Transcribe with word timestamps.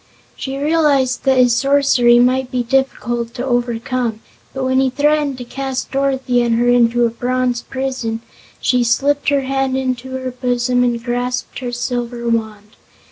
She 0.35 0.57
realized 0.57 1.25
that 1.25 1.37
his 1.37 1.55
sorcery 1.55 2.17
might 2.17 2.49
be 2.49 2.63
difficult 2.63 3.35
to 3.35 3.45
overcome, 3.45 4.21
and 4.55 4.65
when 4.65 4.79
he 4.79 4.89
threatened 4.89 5.37
to 5.37 5.43
cast 5.43 5.91
Dorothy 5.91 6.41
and 6.41 6.55
her 6.55 6.67
into 6.67 7.05
a 7.05 7.11
bronze 7.11 7.61
prison 7.61 8.21
she 8.59 8.83
slipped 8.83 9.29
her 9.29 9.41
hand 9.41 9.77
into 9.77 10.13
her 10.13 10.31
bosom 10.31 10.83
and 10.83 11.03
grasped 11.03 11.59
her 11.59 11.71
silver 11.71 12.27
wand. 12.27 12.77